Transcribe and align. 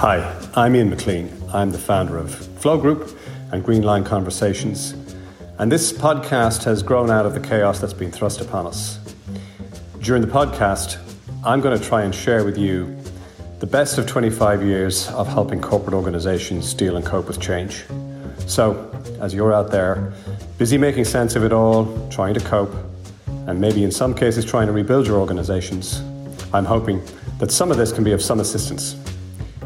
Hi, 0.00 0.34
I'm 0.54 0.74
Ian 0.76 0.88
McLean. 0.88 1.30
I'm 1.52 1.72
the 1.72 1.78
founder 1.78 2.16
of 2.16 2.34
Flow 2.34 2.78
Group 2.78 3.18
and 3.52 3.62
Green 3.62 3.82
Line 3.82 4.02
Conversations. 4.02 4.94
And 5.58 5.70
this 5.70 5.92
podcast 5.92 6.64
has 6.64 6.82
grown 6.82 7.10
out 7.10 7.26
of 7.26 7.34
the 7.34 7.40
chaos 7.40 7.80
that's 7.80 7.92
been 7.92 8.10
thrust 8.10 8.40
upon 8.40 8.66
us. 8.66 8.98
During 9.98 10.22
the 10.22 10.28
podcast, 10.28 10.96
I'm 11.44 11.60
going 11.60 11.78
to 11.78 11.84
try 11.84 12.04
and 12.04 12.14
share 12.14 12.46
with 12.46 12.56
you 12.56 12.96
the 13.58 13.66
best 13.66 13.98
of 13.98 14.06
25 14.06 14.62
years 14.62 15.06
of 15.08 15.28
helping 15.28 15.60
corporate 15.60 15.92
organizations 15.92 16.72
deal 16.72 16.96
and 16.96 17.04
cope 17.04 17.28
with 17.28 17.38
change. 17.38 17.84
So, 18.46 18.90
as 19.20 19.34
you're 19.34 19.52
out 19.52 19.70
there, 19.70 20.14
busy 20.56 20.78
making 20.78 21.04
sense 21.04 21.36
of 21.36 21.44
it 21.44 21.52
all, 21.52 22.08
trying 22.08 22.32
to 22.32 22.40
cope, 22.40 22.74
and 23.46 23.60
maybe 23.60 23.84
in 23.84 23.90
some 23.90 24.14
cases 24.14 24.46
trying 24.46 24.66
to 24.66 24.72
rebuild 24.72 25.06
your 25.06 25.18
organizations, 25.18 26.00
I'm 26.54 26.64
hoping 26.64 27.02
that 27.36 27.50
some 27.50 27.70
of 27.70 27.76
this 27.76 27.92
can 27.92 28.02
be 28.02 28.12
of 28.12 28.22
some 28.22 28.40
assistance. 28.40 28.96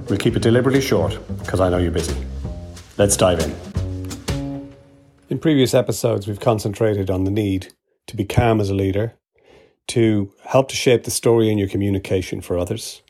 We'll 0.08 0.18
keep 0.18 0.36
it 0.36 0.42
deliberately 0.42 0.82
short 0.82 1.18
because 1.38 1.60
I 1.60 1.70
know 1.70 1.78
you're 1.78 1.90
busy. 1.90 2.14
Let's 2.98 3.16
dive 3.16 3.40
in. 3.40 4.72
In 5.30 5.38
previous 5.38 5.72
episodes, 5.72 6.26
we've 6.26 6.40
concentrated 6.40 7.10
on 7.10 7.24
the 7.24 7.30
need 7.30 7.72
to 8.08 8.16
be 8.16 8.24
calm 8.24 8.60
as 8.60 8.68
a 8.68 8.74
leader, 8.74 9.14
to 9.88 10.32
help 10.44 10.68
to 10.68 10.76
shape 10.76 11.04
the 11.04 11.10
story 11.10 11.50
in 11.50 11.56
your 11.56 11.68
communication 11.68 12.42
for 12.42 12.58
others, 12.58 13.02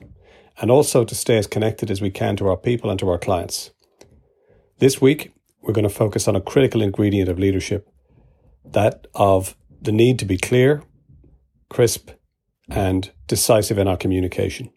and 0.60 0.70
also 0.70 1.04
to 1.04 1.14
stay 1.14 1.36
as 1.36 1.48
connected 1.48 1.90
as 1.90 2.00
we 2.00 2.10
can 2.10 2.36
to 2.36 2.48
our 2.48 2.56
people 2.56 2.88
and 2.90 2.98
to 3.00 3.08
our 3.08 3.18
clients. 3.18 3.72
This 4.78 5.00
week, 5.00 5.32
we're 5.60 5.72
going 5.72 5.88
to 5.88 5.94
focus 5.94 6.28
on 6.28 6.36
a 6.36 6.40
critical 6.40 6.80
ingredient 6.80 7.28
of 7.28 7.38
leadership 7.38 7.88
that 8.64 9.06
of 9.14 9.56
the 9.82 9.92
need 9.92 10.18
to 10.20 10.24
be 10.24 10.38
clear, 10.38 10.82
crisp, 11.68 12.10
and 12.68 13.10
decisive 13.26 13.78
in 13.78 13.88
our 13.88 13.96
communication. 13.96 14.70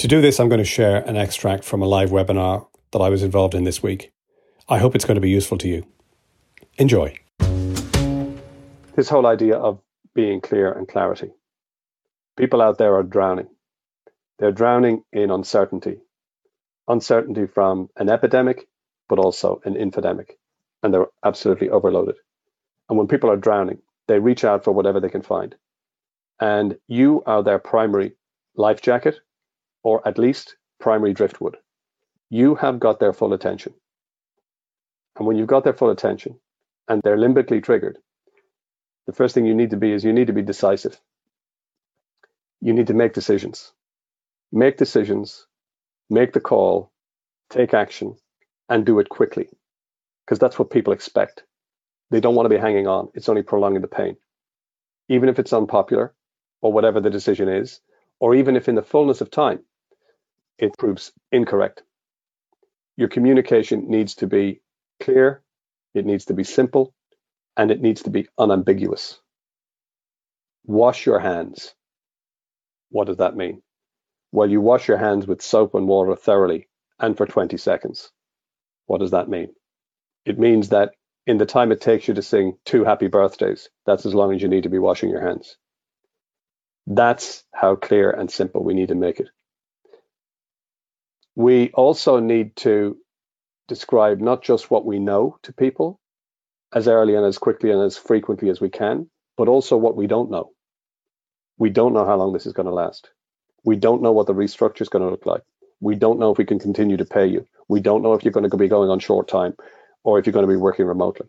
To 0.00 0.08
do 0.08 0.22
this, 0.22 0.40
I'm 0.40 0.48
going 0.48 0.60
to 0.60 0.64
share 0.64 1.06
an 1.06 1.18
extract 1.18 1.62
from 1.62 1.82
a 1.82 1.86
live 1.86 2.08
webinar 2.08 2.66
that 2.92 3.00
I 3.00 3.10
was 3.10 3.22
involved 3.22 3.54
in 3.54 3.64
this 3.64 3.82
week. 3.82 4.14
I 4.66 4.78
hope 4.78 4.94
it's 4.94 5.04
going 5.04 5.16
to 5.16 5.20
be 5.20 5.28
useful 5.28 5.58
to 5.58 5.68
you. 5.68 5.86
Enjoy. 6.78 7.14
This 8.96 9.10
whole 9.10 9.26
idea 9.26 9.58
of 9.58 9.78
being 10.14 10.40
clear 10.40 10.72
and 10.72 10.88
clarity. 10.88 11.32
People 12.38 12.62
out 12.62 12.78
there 12.78 12.94
are 12.94 13.02
drowning. 13.02 13.48
They're 14.38 14.52
drowning 14.52 15.04
in 15.12 15.30
uncertainty. 15.30 15.98
Uncertainty 16.88 17.46
from 17.46 17.90
an 17.98 18.08
epidemic, 18.08 18.68
but 19.06 19.18
also 19.18 19.60
an 19.66 19.74
infodemic. 19.74 20.30
And 20.82 20.94
they're 20.94 21.08
absolutely 21.22 21.68
overloaded. 21.68 22.14
And 22.88 22.96
when 22.96 23.06
people 23.06 23.30
are 23.30 23.36
drowning, 23.36 23.82
they 24.08 24.18
reach 24.18 24.44
out 24.44 24.64
for 24.64 24.72
whatever 24.72 24.98
they 24.98 25.10
can 25.10 25.20
find. 25.20 25.54
And 26.40 26.78
you 26.88 27.22
are 27.26 27.42
their 27.42 27.58
primary 27.58 28.12
life 28.56 28.80
jacket, 28.80 29.20
or 29.82 30.06
at 30.06 30.18
least 30.18 30.56
primary 30.78 31.12
driftwood. 31.12 31.56
You 32.30 32.54
have 32.56 32.80
got 32.80 33.00
their 33.00 33.12
full 33.12 33.32
attention. 33.32 33.74
And 35.16 35.26
when 35.26 35.36
you've 35.36 35.48
got 35.48 35.64
their 35.64 35.74
full 35.74 35.90
attention 35.90 36.38
and 36.88 37.02
they're 37.02 37.18
limbically 37.18 37.62
triggered, 37.62 37.98
the 39.06 39.12
first 39.12 39.34
thing 39.34 39.46
you 39.46 39.54
need 39.54 39.70
to 39.70 39.76
be 39.76 39.92
is 39.92 40.04
you 40.04 40.12
need 40.12 40.28
to 40.28 40.32
be 40.32 40.42
decisive. 40.42 41.00
You 42.60 42.72
need 42.72 42.86
to 42.88 42.94
make 42.94 43.12
decisions. 43.12 43.72
Make 44.52 44.76
decisions, 44.76 45.46
make 46.08 46.32
the 46.32 46.40
call, 46.40 46.92
take 47.50 47.74
action, 47.74 48.16
and 48.68 48.86
do 48.86 48.98
it 49.00 49.08
quickly. 49.08 49.48
Because 50.24 50.38
that's 50.38 50.58
what 50.58 50.70
people 50.70 50.92
expect. 50.92 51.44
They 52.10 52.20
don't 52.20 52.34
want 52.34 52.44
to 52.46 52.54
be 52.54 52.60
hanging 52.60 52.86
on. 52.86 53.08
It's 53.14 53.28
only 53.28 53.42
prolonging 53.42 53.80
the 53.80 53.88
pain. 53.88 54.16
Even 55.08 55.28
if 55.28 55.38
it's 55.38 55.52
unpopular 55.52 56.14
or 56.60 56.72
whatever 56.72 57.00
the 57.00 57.10
decision 57.10 57.48
is, 57.48 57.80
or 58.20 58.34
even 58.34 58.56
if 58.56 58.68
in 58.68 58.74
the 58.74 58.82
fullness 58.82 59.20
of 59.20 59.30
time 59.30 59.60
it 60.60 60.76
proves 60.78 61.12
incorrect. 61.32 61.82
Your 62.96 63.08
communication 63.08 63.88
needs 63.88 64.16
to 64.16 64.26
be 64.26 64.60
clear, 65.00 65.42
it 65.94 66.06
needs 66.06 66.26
to 66.26 66.34
be 66.34 66.44
simple, 66.44 66.94
and 67.56 67.70
it 67.70 67.80
needs 67.80 68.02
to 68.02 68.10
be 68.10 68.28
unambiguous. 68.38 69.18
Wash 70.66 71.06
your 71.06 71.18
hands. 71.18 71.74
What 72.90 73.06
does 73.06 73.18
that 73.18 73.36
mean? 73.36 73.62
Well, 74.32 74.50
you 74.50 74.60
wash 74.60 74.86
your 74.88 74.98
hands 74.98 75.26
with 75.26 75.42
soap 75.42 75.74
and 75.74 75.88
water 75.88 76.14
thoroughly 76.14 76.68
and 76.98 77.16
for 77.16 77.26
20 77.26 77.56
seconds. 77.56 78.10
What 78.86 78.98
does 78.98 79.12
that 79.12 79.28
mean? 79.28 79.48
It 80.24 80.38
means 80.38 80.68
that 80.70 80.92
in 81.26 81.38
the 81.38 81.46
time 81.46 81.72
it 81.72 81.80
takes 81.80 82.08
you 82.08 82.14
to 82.14 82.22
sing 82.22 82.58
two 82.64 82.84
happy 82.84 83.08
birthdays, 83.08 83.68
that's 83.86 84.06
as 84.06 84.14
long 84.14 84.34
as 84.34 84.42
you 84.42 84.48
need 84.48 84.64
to 84.64 84.68
be 84.68 84.78
washing 84.78 85.10
your 85.10 85.26
hands. 85.26 85.56
That's 86.86 87.44
how 87.54 87.76
clear 87.76 88.10
and 88.10 88.30
simple 88.30 88.64
we 88.64 88.74
need 88.74 88.88
to 88.88 88.94
make 88.94 89.20
it. 89.20 89.28
We 91.40 91.70
also 91.70 92.20
need 92.20 92.54
to 92.56 92.98
describe 93.66 94.20
not 94.20 94.42
just 94.42 94.70
what 94.70 94.84
we 94.84 94.98
know 94.98 95.38
to 95.44 95.54
people 95.54 95.98
as 96.70 96.86
early 96.86 97.14
and 97.14 97.24
as 97.24 97.38
quickly 97.38 97.70
and 97.70 97.80
as 97.80 97.96
frequently 97.96 98.50
as 98.50 98.60
we 98.60 98.68
can, 98.68 99.08
but 99.38 99.48
also 99.48 99.78
what 99.78 99.96
we 99.96 100.06
don't 100.06 100.30
know. 100.30 100.50
We 101.56 101.70
don't 101.70 101.94
know 101.94 102.04
how 102.04 102.16
long 102.16 102.34
this 102.34 102.44
is 102.44 102.52
going 102.52 102.66
to 102.66 102.74
last. 102.74 103.08
We 103.64 103.76
don't 103.76 104.02
know 104.02 104.12
what 104.12 104.26
the 104.26 104.34
restructure 104.34 104.82
is 104.82 104.90
going 104.90 105.02
to 105.02 105.10
look 105.10 105.24
like. 105.24 105.40
We 105.80 105.94
don't 105.94 106.18
know 106.18 106.30
if 106.30 106.36
we 106.36 106.44
can 106.44 106.58
continue 106.58 106.98
to 106.98 107.06
pay 107.06 107.24
you. 107.28 107.46
We 107.68 107.80
don't 107.80 108.02
know 108.02 108.12
if 108.12 108.22
you're 108.22 108.32
going 108.32 108.50
to 108.50 108.54
be 108.58 108.68
going 108.68 108.90
on 108.90 108.98
short 108.98 109.26
time 109.26 109.54
or 110.04 110.18
if 110.18 110.26
you're 110.26 110.34
going 110.34 110.46
to 110.46 110.52
be 110.52 110.56
working 110.56 110.84
remotely. 110.84 111.28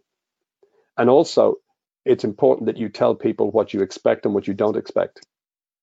And 0.97 1.09
also, 1.09 1.55
it's 2.03 2.25
important 2.25 2.65
that 2.65 2.75
you 2.75 2.89
tell 2.89 3.15
people 3.15 3.49
what 3.49 3.73
you 3.73 3.81
expect 3.81 4.25
and 4.25 4.35
what 4.35 4.45
you 4.45 4.53
don't 4.55 4.75
expect, 4.75 5.25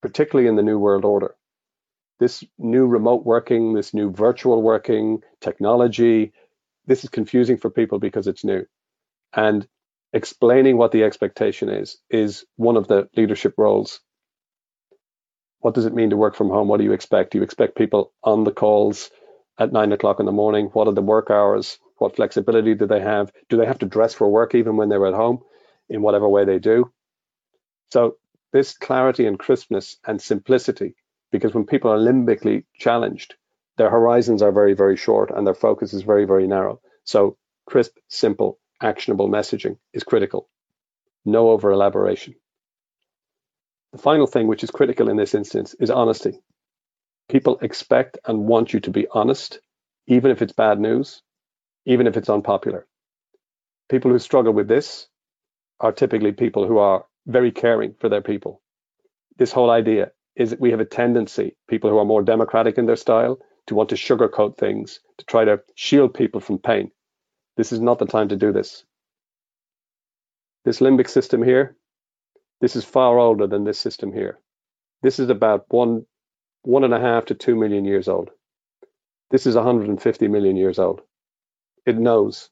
particularly 0.03 0.51
in 0.51 0.57
the 0.57 0.63
new 0.63 0.79
world 0.79 1.07
order. 1.07 1.35
This 2.19 2.45
new 2.59 2.87
remote 2.87 3.25
working, 3.25 3.75
this 3.75 3.95
new 3.95 4.11
virtual 4.11 4.61
working 4.63 5.23
technology, 5.41 6.33
this 6.87 7.05
is 7.05 7.11
confusing 7.11 7.59
for 7.59 7.71
people 7.71 7.99
because 7.99 8.27
it's 8.27 8.45
new. 8.45 8.65
And 9.33 9.67
explaining 10.13 10.77
what 10.77 10.91
the 10.91 11.05
expectation 11.05 11.69
is 11.69 11.99
is 12.11 12.45
one 12.57 12.77
of 12.77 12.89
the 12.89 13.09
leadership 13.17 13.55
roles. 13.59 14.01
What 15.61 15.75
does 15.75 15.87
it 15.87 15.95
mean 15.95 16.11
to 16.11 16.17
work 16.17 16.35
from 16.35 16.49
home? 16.49 16.69
What 16.69 16.79
do 16.79 16.85
you 16.85 16.93
expect? 16.93 17.33
Do 17.33 17.39
you 17.39 17.45
expect 17.45 17.77
people 17.77 18.13
on 18.23 18.45
the 18.45 18.53
calls 18.53 19.11
at 19.59 19.73
nine 19.73 19.93
o'clock 19.93 20.21
in 20.21 20.27
the 20.27 20.33
morning? 20.33 20.67
What 20.67 20.89
are 20.89 20.95
the 20.95 21.03
work 21.03 21.31
hours? 21.31 21.79
What 21.99 22.17
flexibility 22.17 22.75
do 22.75 22.87
they 22.87 23.01
have? 23.01 23.33
Do 23.49 23.57
they 23.57 23.67
have 23.67 23.81
to 23.81 23.87
dress 23.87 24.15
for 24.15 24.29
work 24.29 24.55
even 24.55 24.77
when 24.77 24.89
they're 24.89 25.07
at 25.07 25.15
home 25.15 25.41
in 25.89 26.01
whatever 26.01 26.29
way 26.29 26.45
they 26.45 26.59
do? 26.59 26.93
So, 27.91 28.17
this 28.53 28.77
clarity 28.79 29.27
and 29.27 29.39
crispness 29.39 29.99
and 30.07 30.23
simplicity, 30.23 30.95
because 31.31 31.55
when 31.55 31.67
people 31.67 31.91
are 31.91 31.99
limbically 31.99 32.65
challenged, 32.75 33.35
their 33.77 33.91
horizons 33.91 34.43
are 34.43 34.53
very, 34.53 34.75
very 34.75 34.97
short 34.97 35.31
and 35.31 35.47
their 35.47 35.55
focus 35.55 35.93
is 35.93 36.03
very, 36.03 36.25
very 36.25 36.47
narrow. 36.47 36.81
So, 37.05 37.37
crisp, 37.67 37.97
simple, 38.09 38.59
actionable 38.81 39.29
messaging 39.29 39.79
is 39.93 40.05
critical. 40.05 40.49
No 41.25 41.51
over 41.51 41.71
elaboration. 41.71 42.35
The 43.93 43.99
final 43.99 44.27
thing, 44.27 44.47
which 44.49 44.65
is 44.65 44.71
critical 44.71 45.09
in 45.09 45.17
this 45.17 45.35
instance, 45.35 45.75
is 45.81 45.91
honesty. 45.91 46.41
People 47.29 47.59
expect 47.61 48.19
and 48.27 48.47
want 48.47 48.73
you 48.73 48.81
to 48.81 48.91
be 48.91 49.07
honest, 49.11 49.61
even 50.07 50.31
if 50.31 50.43
it's 50.43 50.53
bad 50.53 50.81
news, 50.81 51.23
even 51.87 52.07
if 52.07 52.17
it's 52.17 52.29
unpopular. 52.31 52.87
People 53.89 54.11
who 54.11 54.19
struggle 54.19 54.53
with 54.53 54.69
this 54.69 55.07
are 55.81 55.93
typically 55.93 56.33
people 56.33 56.67
who 56.67 56.79
are 56.79 57.07
very 57.27 57.53
caring 57.53 57.95
for 57.99 58.09
their 58.09 58.23
people. 58.23 58.61
This 59.39 59.53
whole 59.53 59.71
idea 59.71 60.13
is 60.39 60.51
that 60.51 60.61
we 60.61 60.73
have 60.73 60.81
a 60.81 60.87
tendency, 60.87 61.57
people 61.69 61.91
who 61.91 61.99
are 61.99 62.07
more 62.07 62.23
democratic 62.23 62.79
in 62.79 62.87
their 62.87 62.97
style, 62.97 63.41
to 63.67 63.77
want 63.77 63.91
to 63.91 63.97
sugarcoat 63.97 64.57
things, 64.57 65.01
to 65.19 65.27
try 65.27 65.45
to 65.45 65.61
shield 65.75 66.15
people 66.15 66.41
from 66.41 66.59
pain. 66.59 66.91
This 67.59 67.73
is 67.73 67.81
not 67.81 67.99
the 67.99 68.07
time 68.07 68.31
to 68.31 68.37
do 68.37 68.53
this. 68.53 68.85
This 70.65 70.81
limbic 70.81 71.11
system 71.11 71.43
here, 71.43 71.77
this 72.61 72.77
is 72.77 72.85
far 72.85 73.19
older 73.19 73.47
than 73.49 73.65
this 73.65 73.81
system 73.81 74.13
here. 74.13 74.41
This 75.03 75.19
is 75.19 75.31
about 75.31 75.67
one, 75.69 76.07
one 76.63 76.85
and 76.85 76.95
a 76.95 77.01
half 77.01 77.27
to 77.27 77.35
two 77.35 77.57
million 77.57 77.85
years 77.85 78.09
old. 78.09 78.31
This 79.31 79.47
is 79.47 79.57
150 79.57 80.29
million 80.29 80.57
years 80.57 80.79
old. 80.79 81.03
It 81.87 81.99
knows. 81.99 82.51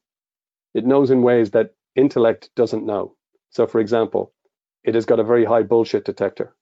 It 0.73 0.85
knows 0.85 1.11
in 1.11 1.21
ways 1.23 1.51
that 1.51 1.75
intellect 1.95 2.49
doesn't 2.55 2.85
know. 2.85 3.15
So, 3.51 3.67
for 3.67 3.79
example, 3.79 4.33
it 4.83 4.95
has 4.95 5.05
got 5.05 5.21
a 5.21 5.25
very 5.25 5.45
high 5.45 5.63
bullshit 5.63 6.05
detector. 6.05 6.55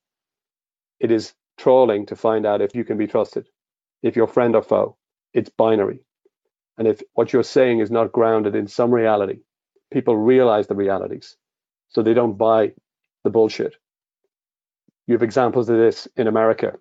It 1.06 1.12
is 1.12 1.36
trawling 1.60 2.08
to 2.08 2.16
find 2.16 2.48
out 2.48 2.64
if 2.64 2.74
you 2.74 2.84
can 2.84 2.98
be 2.98 3.06
trusted, 3.06 3.48
if 4.02 4.16
you're 4.16 4.26
friend 4.26 4.56
or 4.56 4.64
foe. 4.64 4.98
It's 5.36 5.52
binary. 5.52 6.00
And 6.80 6.88
if 6.88 7.00
what 7.14 7.32
you're 7.32 7.44
saying 7.44 7.80
is 7.80 7.92
not 7.92 8.12
grounded 8.12 8.56
in 8.56 8.68
some 8.68 8.90
reality, 8.90 9.42
people 9.94 10.18
realize 10.18 10.66
the 10.66 10.74
realities. 10.74 11.38
So 11.90 12.02
they 12.02 12.16
don't 12.16 12.40
buy 12.40 12.74
the 13.24 13.30
bullshit. 13.30 13.76
You 15.06 15.14
have 15.14 15.22
examples 15.22 15.70
of 15.70 15.78
this 15.78 16.08
in 16.18 16.26
America, 16.26 16.74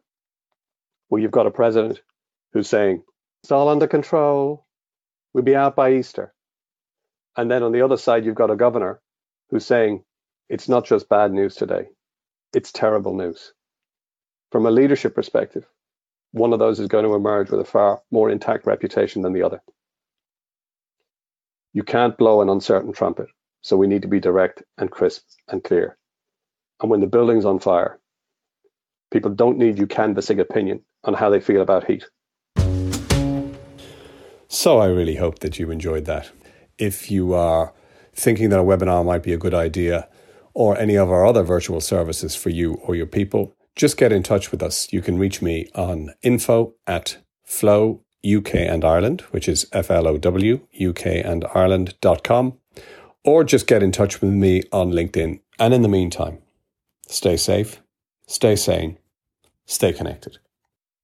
where 1.09 1.21
you've 1.21 1.31
got 1.39 1.47
a 1.47 1.51
president 1.51 2.01
who's 2.55 2.71
saying, 2.71 3.03
it's 3.43 3.53
all 3.53 3.69
under 3.69 3.87
control. 3.87 4.65
We'll 5.35 5.45
be 5.45 5.55
out 5.55 5.77
by 5.77 5.93
Easter. 5.93 6.33
And 7.37 7.51
then 7.51 7.63
on 7.63 7.73
the 7.73 7.83
other 7.83 7.99
side, 7.99 8.25
you've 8.25 8.43
got 8.43 8.51
a 8.51 8.57
governor 8.57 9.03
who's 9.51 9.67
saying 9.67 10.03
it's 10.49 10.67
not 10.67 10.87
just 10.87 11.11
bad 11.11 11.31
news 11.31 11.57
today, 11.57 11.89
it's 12.55 12.73
terrible 12.73 13.15
news. 13.15 13.53
From 14.55 14.67
a 14.67 14.71
leadership 14.71 15.17
perspective, 15.17 15.67
one 16.31 16.53
of 16.53 16.61
those 16.61 16.79
is 16.79 16.87
going 16.87 17.05
to 17.05 17.17
emerge 17.17 17.51
with 17.51 17.59
a 17.59 17.65
far 17.65 18.03
more 18.13 18.31
intact 18.31 18.67
reputation 18.67 19.23
than 19.23 19.33
the 19.33 19.43
other. 19.43 19.61
You 21.73 21.83
can't 21.83 22.17
blow 22.17 22.41
an 22.41 22.49
uncertain 22.49 22.93
trumpet, 22.93 23.27
so 23.63 23.77
we 23.77 23.89
need 23.89 24.03
to 24.03 24.09
be 24.09 24.21
direct 24.21 24.63
and 24.79 24.93
crisp 24.93 25.25
and 25.49 25.65
clear. 25.65 25.99
And 26.81 26.89
when 26.89 27.01
the 27.01 27.09
building's 27.09 27.45
on 27.45 27.59
fire, 27.59 27.99
people 29.11 29.33
don't 29.33 29.59
need 29.59 29.77
you 29.77 29.89
canvassing 29.89 30.39
opinion 30.39 30.85
on 31.03 31.15
how 31.15 31.31
they 31.31 31.41
feel 31.41 31.61
about 31.61 31.91
heat. 31.91 32.05
So 34.47 34.79
I 34.79 34.87
really 34.87 35.17
hope 35.17 35.41
that 35.41 35.59
you 35.59 35.73
enjoyed 35.73 36.05
that. 36.05 36.31
If 36.79 37.11
you 37.11 37.35
are 37.35 37.73
thinking 38.15 38.51
that 38.51 38.61
a 38.61 38.63
webinar 38.63 39.05
might 39.05 39.25
be 39.25 39.33
a 39.33 39.37
good 39.37 39.53
idea, 39.53 40.09
or 40.53 40.79
any 40.79 40.95
of 40.95 41.11
our 41.11 41.27
other 41.27 41.43
virtual 41.43 41.81
services 41.81 42.37
for 42.37 42.51
you 42.51 42.75
or 42.75 42.95
your 42.95 43.07
people, 43.07 43.53
just 43.77 43.97
get 43.97 44.13
in 44.13 44.23
touch 44.23 44.51
with 44.51 44.63
us. 44.63 44.93
You 44.93 45.03
can 45.03 45.19
reach 45.19 45.43
me 45.43 45.69
on 45.75 46.15
info 46.23 46.75
at 46.87 47.19
flow 47.45 48.01
UK 48.25 48.55
and 48.55 48.85
Ireland, 48.85 49.23
which 49.31 49.49
is 49.49 49.67
F 49.73 49.91
L 49.91 50.07
O 50.07 50.17
W 50.17 50.67
UK 50.81 51.07
and 51.07 51.45
Ireland.com, 51.55 52.59
or 53.25 53.45
just 53.45 53.67
get 53.67 53.83
in 53.83 53.93
touch 53.93 54.21
with 54.21 54.31
me 54.31 54.63
on 54.73 54.91
LinkedIn. 54.91 55.41
And 55.59 55.75
in 55.75 55.83
the 55.83 55.89
meantime, 55.89 56.39
stay 57.07 57.37
safe, 57.37 57.83
stay 58.27 58.57
sane, 58.57 58.99
stay 59.67 59.93
connected. 59.93 60.39